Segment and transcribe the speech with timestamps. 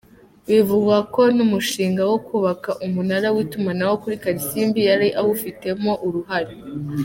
[0.49, 6.53] Bivugwa ko n’umushinga wo kubaka umunara w’itumanaho kuri Kalisimbi yari awufitemo uruhare.